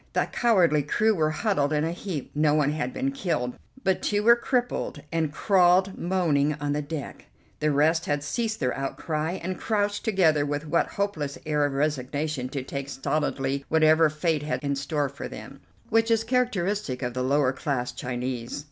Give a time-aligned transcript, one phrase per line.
[0.13, 3.53] The cowardly crew were huddled in a heap; no one had been killed,
[3.83, 7.25] but two were crippled and crawled moaning on the deck;
[7.59, 12.49] the rest had ceased their outcry and crouched together with that hopeless air of resignation
[12.49, 15.59] to take stolidly whatever fate had in store for them,
[15.89, 18.59] which is characteristic of the lower class Chinese.